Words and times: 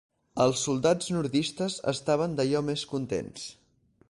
Els 0.45 0.61
soldats 0.67 1.11
nordistes 1.17 1.77
estaven 1.93 2.35
d'allò 2.41 2.67
més 2.71 2.89
contents. 2.97 3.51